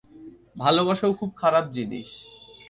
[0.55, 2.09] ভালোবাসাও খুব খারাপ জিনিস।